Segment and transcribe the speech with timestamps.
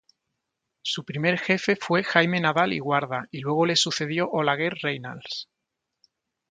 [0.81, 5.47] Su primer jefe fue Jaime Nadal y Guarda y luego le sucedió Olaguer Reynals.